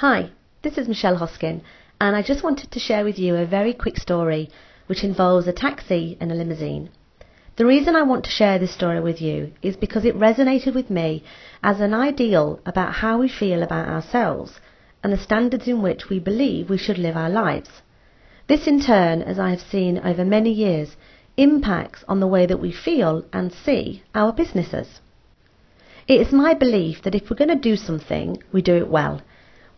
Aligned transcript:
Hi, 0.00 0.28
this 0.60 0.76
is 0.76 0.88
Michelle 0.88 1.16
Hoskin, 1.16 1.62
and 1.98 2.14
I 2.14 2.20
just 2.20 2.44
wanted 2.44 2.70
to 2.70 2.78
share 2.78 3.02
with 3.02 3.18
you 3.18 3.34
a 3.34 3.46
very 3.46 3.72
quick 3.72 3.96
story 3.96 4.50
which 4.88 5.02
involves 5.02 5.46
a 5.46 5.54
taxi 5.54 6.18
and 6.20 6.30
a 6.30 6.34
limousine. 6.34 6.90
The 7.56 7.64
reason 7.64 7.96
I 7.96 8.02
want 8.02 8.22
to 8.26 8.30
share 8.30 8.58
this 8.58 8.74
story 8.74 9.00
with 9.00 9.22
you 9.22 9.52
is 9.62 9.74
because 9.74 10.04
it 10.04 10.14
resonated 10.14 10.74
with 10.74 10.90
me 10.90 11.24
as 11.62 11.80
an 11.80 11.94
ideal 11.94 12.60
about 12.66 12.92
how 12.96 13.16
we 13.16 13.30
feel 13.30 13.62
about 13.62 13.88
ourselves 13.88 14.60
and 15.02 15.14
the 15.14 15.16
standards 15.16 15.66
in 15.66 15.80
which 15.80 16.10
we 16.10 16.18
believe 16.18 16.68
we 16.68 16.76
should 16.76 16.98
live 16.98 17.16
our 17.16 17.30
lives. 17.30 17.70
This 18.48 18.66
in 18.66 18.82
turn, 18.82 19.22
as 19.22 19.38
I 19.38 19.48
have 19.48 19.62
seen 19.62 19.96
over 20.00 20.26
many 20.26 20.52
years, 20.52 20.94
impacts 21.38 22.04
on 22.06 22.20
the 22.20 22.26
way 22.26 22.44
that 22.44 22.60
we 22.60 22.70
feel 22.70 23.24
and 23.32 23.50
see 23.50 24.02
our 24.14 24.34
businesses. 24.34 25.00
It 26.06 26.20
is 26.20 26.32
my 26.32 26.52
belief 26.52 27.00
that 27.00 27.14
if 27.14 27.30
we're 27.30 27.42
going 27.42 27.48
to 27.48 27.70
do 27.70 27.76
something, 27.76 28.42
we 28.52 28.60
do 28.60 28.76
it 28.76 28.88
well 28.88 29.22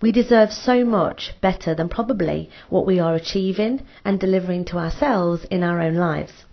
we 0.01 0.13
deserve 0.13 0.53
so 0.53 0.85
much 0.85 1.35
better 1.41 1.75
than 1.75 1.89
probably 1.89 2.49
what 2.69 2.87
we 2.87 3.01
are 3.01 3.15
achieving 3.15 3.85
and 4.05 4.21
delivering 4.21 4.65
to 4.65 4.79
ourselves 4.79 5.45
in 5.51 5.63
our 5.63 5.81
own 5.81 5.95
lives. 5.95 6.45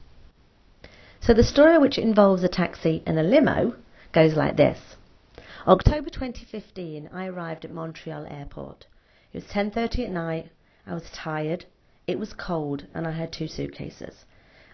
So 1.19 1.33
the 1.33 1.43
story 1.43 1.77
which 1.77 1.97
involves 1.97 2.43
a 2.43 2.47
taxi 2.47 3.03
and 3.05 3.19
a 3.19 3.23
limo 3.23 3.75
goes 4.11 4.35
like 4.35 4.57
this. 4.57 4.79
October 5.67 6.09
2015, 6.09 7.09
I 7.11 7.25
arrived 7.27 7.65
at 7.65 7.71
Montreal 7.71 8.27
airport. 8.29 8.85
It 9.33 9.37
was 9.37 9.45
10:30 9.45 10.05
at 10.05 10.11
night. 10.11 10.51
I 10.87 10.93
was 10.93 11.09
tired. 11.11 11.65
It 12.07 12.19
was 12.19 12.33
cold 12.33 12.85
and 12.93 13.07
I 13.07 13.11
had 13.11 13.31
two 13.31 13.47
suitcases. 13.47 14.25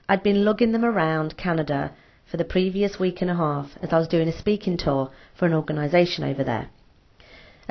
I'd 0.09 0.23
been 0.23 0.44
lugging 0.44 0.73
them 0.73 0.84
around 0.84 1.38
Canada 1.38 1.94
for 2.26 2.38
the 2.38 2.45
previous 2.45 3.00
week 3.00 3.22
and 3.22 3.31
a 3.31 3.36
half 3.36 3.78
as 3.81 3.94
I 3.94 4.00
was 4.00 4.08
doing 4.08 4.28
a 4.28 4.38
speaking 4.38 4.78
tour 4.78 5.09
for 5.34 5.45
an 5.45 5.53
organisation 5.53 6.23
over 6.26 6.44
there. 6.44 6.70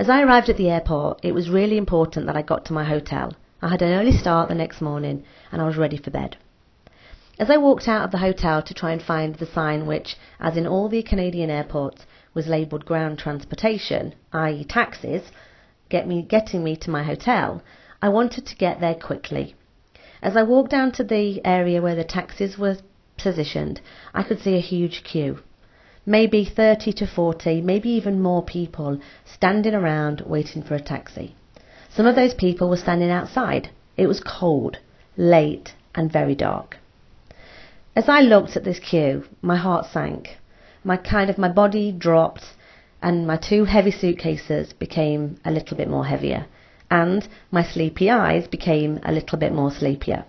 As 0.00 0.08
I 0.08 0.22
arrived 0.22 0.48
at 0.48 0.56
the 0.56 0.70
airport, 0.70 1.20
it 1.22 1.34
was 1.34 1.50
really 1.50 1.76
important 1.76 2.24
that 2.24 2.34
I 2.34 2.40
got 2.40 2.64
to 2.64 2.72
my 2.72 2.84
hotel. 2.84 3.34
I 3.60 3.68
had 3.68 3.82
an 3.82 3.92
early 3.92 4.12
start 4.12 4.48
the 4.48 4.54
next 4.54 4.80
morning 4.80 5.24
and 5.52 5.60
I 5.60 5.66
was 5.66 5.76
ready 5.76 5.98
for 5.98 6.10
bed. 6.10 6.38
As 7.38 7.50
I 7.50 7.58
walked 7.58 7.86
out 7.86 8.04
of 8.06 8.10
the 8.10 8.16
hotel 8.16 8.62
to 8.62 8.72
try 8.72 8.92
and 8.92 9.02
find 9.02 9.34
the 9.34 9.44
sign 9.44 9.84
which, 9.84 10.16
as 10.40 10.56
in 10.56 10.66
all 10.66 10.88
the 10.88 11.02
Canadian 11.02 11.50
airports, 11.50 12.06
was 12.32 12.48
labelled 12.48 12.86
ground 12.86 13.18
transportation, 13.18 14.14
i.e. 14.32 14.64
taxis, 14.64 15.30
get 15.90 16.08
me, 16.08 16.22
getting 16.22 16.64
me 16.64 16.76
to 16.76 16.90
my 16.90 17.02
hotel, 17.02 17.60
I 18.00 18.08
wanted 18.08 18.46
to 18.46 18.56
get 18.56 18.80
there 18.80 18.94
quickly. 18.94 19.54
As 20.22 20.34
I 20.34 20.44
walked 20.44 20.70
down 20.70 20.92
to 20.92 21.04
the 21.04 21.44
area 21.44 21.82
where 21.82 21.94
the 21.94 22.04
taxis 22.04 22.56
were 22.56 22.78
positioned, 23.18 23.82
I 24.14 24.22
could 24.22 24.40
see 24.40 24.56
a 24.56 24.60
huge 24.60 25.04
queue 25.04 25.40
maybe 26.06 26.44
30 26.44 26.92
to 26.92 27.06
40, 27.06 27.60
maybe 27.60 27.90
even 27.90 28.22
more 28.22 28.42
people 28.42 29.00
standing 29.24 29.74
around 29.74 30.22
waiting 30.26 30.62
for 30.62 30.74
a 30.74 30.80
taxi. 30.80 31.34
Some 31.88 32.06
of 32.06 32.14
those 32.14 32.34
people 32.34 32.68
were 32.68 32.76
standing 32.76 33.10
outside. 33.10 33.70
It 33.96 34.06
was 34.06 34.20
cold, 34.20 34.78
late, 35.16 35.74
and 35.94 36.12
very 36.12 36.34
dark. 36.34 36.78
As 37.96 38.08
I 38.08 38.20
looked 38.20 38.56
at 38.56 38.64
this 38.64 38.78
queue, 38.78 39.24
my 39.42 39.56
heart 39.56 39.86
sank. 39.86 40.38
My 40.84 40.96
kind 40.96 41.28
of 41.28 41.36
my 41.36 41.48
body 41.48 41.92
dropped 41.92 42.44
and 43.02 43.26
my 43.26 43.36
two 43.36 43.64
heavy 43.64 43.90
suitcases 43.90 44.72
became 44.72 45.38
a 45.44 45.50
little 45.50 45.76
bit 45.76 45.88
more 45.88 46.06
heavier 46.06 46.46
and 46.90 47.26
my 47.50 47.62
sleepy 47.62 48.10
eyes 48.10 48.48
became 48.48 49.00
a 49.04 49.12
little 49.12 49.38
bit 49.38 49.52
more 49.52 49.70
sleepier. 49.70 50.24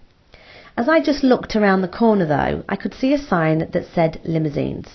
As 0.77 0.87
I 0.87 0.99
just 1.01 1.23
looked 1.23 1.55
around 1.55 1.81
the 1.81 1.87
corner 1.87 2.25
though, 2.25 2.63
I 2.69 2.75
could 2.75 2.93
see 2.93 3.13
a 3.13 3.17
sign 3.17 3.59
that 3.59 3.85
said 3.93 4.21
limousines. 4.23 4.87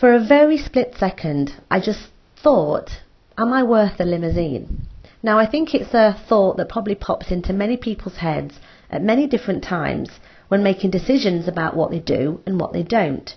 For 0.00 0.12
a 0.12 0.18
very 0.18 0.58
split 0.58 0.96
second, 0.98 1.54
I 1.70 1.78
just 1.78 2.08
thought, 2.36 2.90
am 3.38 3.52
I 3.52 3.62
worth 3.62 4.00
a 4.00 4.04
limousine? 4.04 4.86
Now, 5.22 5.38
I 5.38 5.46
think 5.46 5.72
it's 5.72 5.94
a 5.94 6.12
thought 6.28 6.56
that 6.56 6.68
probably 6.68 6.96
pops 6.96 7.30
into 7.30 7.52
many 7.52 7.76
people's 7.76 8.16
heads 8.16 8.58
at 8.90 9.04
many 9.04 9.28
different 9.28 9.62
times 9.62 10.10
when 10.48 10.64
making 10.64 10.90
decisions 10.90 11.46
about 11.46 11.76
what 11.76 11.92
they 11.92 12.00
do 12.00 12.40
and 12.44 12.60
what 12.60 12.72
they 12.72 12.82
don't. 12.82 13.34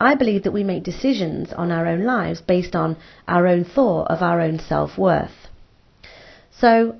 I 0.00 0.14
believe 0.14 0.44
that 0.44 0.52
we 0.52 0.62
make 0.62 0.84
decisions 0.84 1.52
on 1.52 1.72
our 1.72 1.86
own 1.86 2.04
lives 2.04 2.40
based 2.40 2.76
on 2.76 2.96
our 3.26 3.48
own 3.48 3.64
thought 3.64 4.06
of 4.10 4.22
our 4.22 4.40
own 4.40 4.60
self 4.60 4.96
worth. 4.96 5.48
So, 6.52 6.94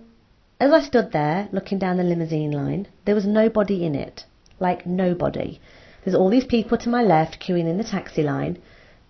as 0.59 0.73
I 0.73 0.81
stood 0.83 1.13
there 1.13 1.49
looking 1.53 1.79
down 1.79 1.97
the 1.97 2.03
limousine 2.03 2.51
line, 2.51 2.89
there 3.05 3.15
was 3.15 3.25
nobody 3.25 3.85
in 3.85 3.95
it. 3.95 4.25
Like 4.59 4.85
nobody. 4.85 5.61
There's 6.05 6.17
all 6.17 6.29
these 6.29 6.45
people 6.45 6.77
to 6.79 6.89
my 6.89 7.03
left 7.03 7.41
queuing 7.41 7.69
in 7.69 7.79
the 7.79 7.85
taxi 7.85 8.23
line, 8.23 8.59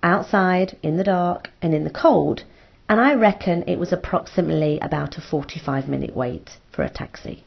outside 0.03 0.77
in 0.83 0.97
the 0.97 1.05
dark 1.05 1.51
and 1.61 1.75
in 1.75 1.85
the 1.85 1.91
cold, 1.91 2.45
and 2.89 3.01
I 3.01 3.15
reckon 3.15 3.65
it 3.67 3.79
was 3.79 3.93
approximately 3.93 4.79
about 4.81 5.17
a 5.17 5.21
45 5.21 5.89
minute 5.89 6.17
wait 6.17 6.59
for 6.73 6.83
a 6.83 6.91
taxi. 6.91 7.45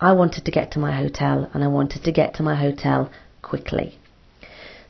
I 0.00 0.12
wanted 0.12 0.44
to 0.44 0.50
get 0.50 0.72
to 0.72 0.78
my 0.78 0.92
hotel 0.92 1.50
and 1.54 1.62
I 1.62 1.68
wanted 1.68 2.04
to 2.04 2.12
get 2.12 2.34
to 2.34 2.42
my 2.42 2.54
hotel 2.54 3.10
quickly. 3.42 3.98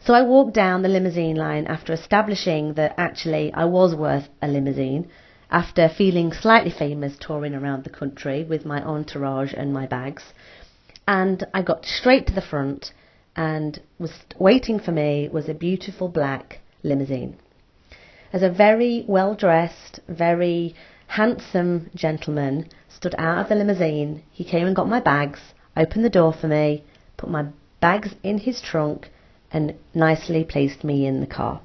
So 0.01 0.15
I 0.15 0.23
walked 0.23 0.55
down 0.55 0.83
the 0.83 0.89
limousine 0.89 1.37
line 1.37 1.67
after 1.67 1.93
establishing 1.93 2.75
that 2.75 2.95
actually 2.97 3.53
I 3.53 3.65
was 3.65 3.95
worth 3.95 4.29
a 4.41 4.49
limousine, 4.49 5.09
after 5.51 5.89
feeling 5.89 6.33
slightly 6.33 6.71
famous 6.71 7.17
touring 7.19 7.55
around 7.55 7.85
the 7.85 7.91
country 7.91 8.45
with 8.45 8.65
my 8.65 8.83
entourage 8.83 9.53
and 9.53 9.73
my 9.73 9.87
bags. 9.87 10.23
And 11.07 11.45
I 11.53 11.63
got 11.63 11.85
straight 11.85 12.27
to 12.29 12.33
the 12.33 12.41
front 12.41 12.93
and 13.37 13.81
was 13.99 14.13
waiting 14.39 14.81
for 14.81 14.93
me 14.93 15.29
was 15.29 15.49
a 15.49 15.55
beautiful 15.55 16.09
black 16.09 16.61
limousine. 16.83 17.37
As 18.33 18.43
a 18.43 18.51
very 18.51 19.05
well 19.07 19.35
dressed, 19.35 20.01
very 20.09 20.75
handsome 21.09 21.91
gentleman 21.95 22.69
stood 22.89 23.15
out 23.19 23.39
of 23.39 23.49
the 23.49 23.55
limousine, 23.55 24.23
he 24.33 24.45
came 24.45 24.67
and 24.67 24.77
got 24.77 24.89
my 24.89 25.01
bags, 25.01 25.41
opened 25.77 26.05
the 26.05 26.11
door 26.11 26.33
for 26.33 26.49
me, 26.49 26.83
put 27.17 27.31
my 27.31 27.47
bags 27.81 28.15
in 28.23 28.39
his 28.39 28.61
trunk, 28.61 29.11
and 29.53 29.75
nicely 29.95 30.45
placed 30.45 30.83
me 30.83 31.07
in 31.07 31.21
the 31.21 31.27
car. 31.27 31.61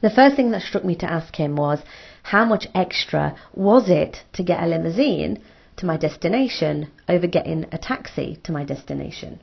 The 0.00 0.10
first 0.10 0.36
thing 0.36 0.50
that 0.50 0.62
struck 0.62 0.84
me 0.84 0.94
to 0.96 1.10
ask 1.10 1.36
him 1.36 1.56
was 1.56 1.80
how 2.22 2.44
much 2.44 2.66
extra 2.74 3.36
was 3.54 3.88
it 3.88 4.24
to 4.32 4.42
get 4.42 4.62
a 4.62 4.66
limousine 4.66 5.38
to 5.76 5.86
my 5.86 5.96
destination 5.96 6.90
over 7.08 7.26
getting 7.26 7.66
a 7.72 7.78
taxi 7.78 8.38
to 8.44 8.52
my 8.52 8.64
destination? 8.64 9.40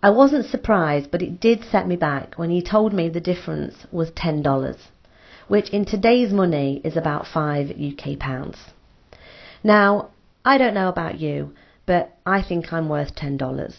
I 0.00 0.10
wasn't 0.10 0.46
surprised, 0.46 1.10
but 1.10 1.22
it 1.22 1.40
did 1.40 1.64
set 1.64 1.88
me 1.88 1.96
back 1.96 2.36
when 2.36 2.50
he 2.50 2.62
told 2.62 2.92
me 2.92 3.08
the 3.08 3.20
difference 3.20 3.74
was 3.90 4.12
$10, 4.12 4.76
which 5.48 5.70
in 5.70 5.84
today's 5.84 6.32
money 6.32 6.80
is 6.84 6.96
about 6.96 7.26
5 7.26 7.72
UK 7.72 8.16
pounds. 8.16 8.58
Now, 9.64 10.10
I 10.44 10.56
don't 10.56 10.74
know 10.74 10.88
about 10.88 11.18
you, 11.18 11.52
but 11.84 12.16
I 12.24 12.42
think 12.42 12.72
I'm 12.72 12.88
worth 12.88 13.16
$10. 13.16 13.74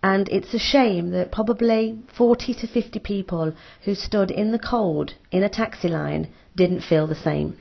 And 0.00 0.28
it's 0.28 0.54
a 0.54 0.60
shame 0.60 1.10
that 1.10 1.32
probably 1.32 1.98
40 2.16 2.54
to 2.54 2.68
50 2.68 3.00
people 3.00 3.52
who 3.84 3.96
stood 3.96 4.30
in 4.30 4.52
the 4.52 4.60
cold 4.60 5.14
in 5.32 5.42
a 5.42 5.48
taxi 5.48 5.88
line 5.88 6.28
didn't 6.54 6.82
feel 6.82 7.08
the 7.08 7.16
same. 7.16 7.58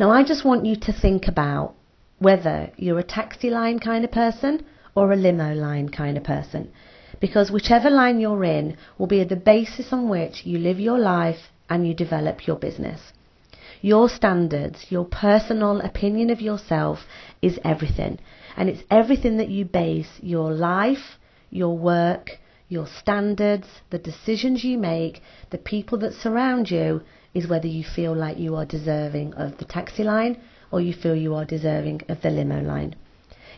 Now, 0.00 0.10
I 0.10 0.24
just 0.24 0.44
want 0.44 0.66
you 0.66 0.74
to 0.74 0.92
think 0.92 1.28
about 1.28 1.74
whether 2.18 2.72
you're 2.76 2.98
a 2.98 3.04
taxi 3.04 3.48
line 3.48 3.78
kind 3.78 4.04
of 4.04 4.10
person 4.10 4.64
or 4.96 5.12
a 5.12 5.16
limo 5.16 5.54
line 5.54 5.88
kind 5.88 6.16
of 6.16 6.24
person 6.24 6.72
because 7.22 7.52
whichever 7.52 7.88
line 7.88 8.18
you're 8.18 8.42
in 8.42 8.76
will 8.98 9.06
be 9.06 9.22
the 9.22 9.36
basis 9.36 9.92
on 9.92 10.08
which 10.08 10.44
you 10.44 10.58
live 10.58 10.80
your 10.80 10.98
life 10.98 11.52
and 11.70 11.86
you 11.86 11.94
develop 11.94 12.48
your 12.48 12.56
business. 12.56 13.12
Your 13.80 14.08
standards, 14.08 14.86
your 14.90 15.04
personal 15.04 15.80
opinion 15.82 16.30
of 16.30 16.40
yourself 16.40 17.06
is 17.40 17.60
everything. 17.64 18.18
And 18.56 18.68
it's 18.68 18.82
everything 18.90 19.36
that 19.36 19.48
you 19.48 19.64
base 19.64 20.10
your 20.20 20.50
life, 20.50 21.16
your 21.48 21.78
work, 21.78 22.40
your 22.68 22.88
standards, 22.88 23.68
the 23.90 23.98
decisions 23.98 24.64
you 24.64 24.76
make, 24.76 25.22
the 25.50 25.58
people 25.58 25.98
that 25.98 26.14
surround 26.14 26.72
you, 26.72 27.02
is 27.34 27.46
whether 27.46 27.68
you 27.68 27.84
feel 27.84 28.16
like 28.16 28.38
you 28.38 28.56
are 28.56 28.66
deserving 28.66 29.34
of 29.34 29.58
the 29.58 29.64
taxi 29.64 30.02
line 30.02 30.40
or 30.72 30.80
you 30.80 30.92
feel 30.92 31.14
you 31.14 31.36
are 31.36 31.44
deserving 31.44 32.02
of 32.08 32.20
the 32.22 32.30
limo 32.30 32.60
line. 32.60 32.96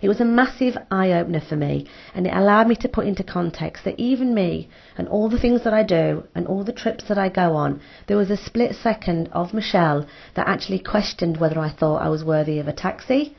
It 0.04 0.08
was 0.08 0.20
a 0.20 0.26
massive 0.26 0.76
eye 0.90 1.12
opener 1.12 1.40
for 1.40 1.56
me, 1.56 1.86
and 2.14 2.26
it 2.26 2.34
allowed 2.34 2.68
me 2.68 2.76
to 2.76 2.90
put 2.90 3.06
into 3.06 3.22
context 3.22 3.84
that 3.84 3.98
even 3.98 4.34
me 4.34 4.68
and 4.98 5.08
all 5.08 5.30
the 5.30 5.38
things 5.38 5.64
that 5.64 5.72
I 5.72 5.82
do 5.82 6.24
and 6.34 6.46
all 6.46 6.62
the 6.62 6.74
trips 6.74 7.04
that 7.04 7.16
I 7.16 7.30
go 7.30 7.54
on, 7.56 7.80
there 8.06 8.18
was 8.18 8.30
a 8.30 8.36
split 8.36 8.74
second 8.74 9.30
of 9.32 9.54
Michelle 9.54 10.04
that 10.34 10.46
actually 10.46 10.80
questioned 10.80 11.38
whether 11.38 11.58
I 11.58 11.70
thought 11.70 12.02
I 12.02 12.10
was 12.10 12.22
worthy 12.22 12.58
of 12.58 12.68
a 12.68 12.72
taxi 12.74 13.34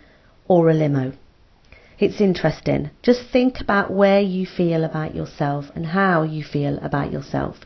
or 0.48 0.68
a 0.68 0.74
limo. 0.74 1.14
It's 2.00 2.20
interesting. 2.20 2.90
Just 3.04 3.30
think 3.32 3.62
about 3.62 3.92
where 3.92 4.22
you 4.22 4.48
feel 4.48 4.84
about 4.84 5.14
yourself 5.14 5.66
and 5.76 5.86
how 5.86 6.24
you 6.24 6.44
feel 6.44 6.80
about 6.80 7.12
yourself. 7.12 7.58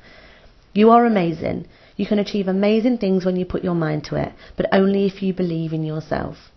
You 0.73 0.89
are 0.89 1.05
amazing. 1.05 1.67
You 1.95 2.05
can 2.05 2.19
achieve 2.19 2.49
amazing 2.49 2.97
things 2.97 3.23
when 3.23 3.37
you 3.37 3.45
put 3.45 3.63
your 3.63 3.75
mind 3.75 4.03
to 4.09 4.17
it, 4.17 4.33
but 4.57 4.67
only 4.73 5.05
if 5.05 5.23
you 5.23 5.33
believe 5.33 5.71
in 5.71 5.85
yourself. 5.85 6.51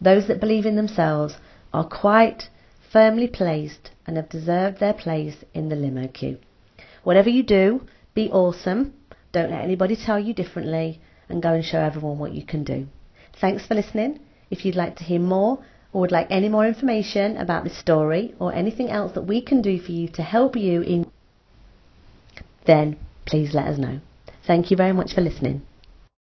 Those 0.00 0.26
that 0.28 0.40
believe 0.40 0.64
in 0.64 0.76
themselves 0.76 1.36
are 1.72 1.86
quite 1.88 2.48
firmly 2.90 3.26
placed 3.26 3.90
and 4.06 4.16
have 4.16 4.28
deserved 4.28 4.78
their 4.78 4.92
place 4.92 5.36
in 5.54 5.68
the 5.68 5.76
limo 5.76 6.08
queue. 6.08 6.38
Whatever 7.04 7.30
you 7.30 7.42
do, 7.42 7.86
be 8.14 8.30
awesome. 8.30 8.94
Don't 9.32 9.50
let 9.50 9.64
anybody 9.64 9.96
tell 9.96 10.18
you 10.18 10.34
differently 10.34 11.00
and 11.28 11.42
go 11.42 11.54
and 11.54 11.64
show 11.64 11.80
everyone 11.80 12.18
what 12.18 12.34
you 12.34 12.44
can 12.44 12.64
do. 12.64 12.86
Thanks 13.40 13.66
for 13.66 13.74
listening. 13.74 14.20
If 14.50 14.64
you'd 14.64 14.76
like 14.76 14.96
to 14.96 15.04
hear 15.04 15.20
more 15.20 15.64
or 15.92 16.02
would 16.02 16.12
like 16.12 16.26
any 16.30 16.48
more 16.48 16.66
information 16.66 17.36
about 17.36 17.64
this 17.64 17.78
story 17.78 18.34
or 18.38 18.52
anything 18.52 18.90
else 18.90 19.12
that 19.12 19.22
we 19.22 19.40
can 19.40 19.62
do 19.62 19.78
for 19.80 19.92
you 19.92 20.08
to 20.08 20.22
help 20.22 20.56
you 20.56 20.82
in, 20.82 21.10
then 22.66 22.96
please 23.24 23.54
let 23.54 23.66
us 23.66 23.78
know. 23.78 24.00
Thank 24.46 24.70
you 24.70 24.76
very 24.76 24.92
much 24.92 25.14
for 25.14 25.20
listening. 25.22 25.62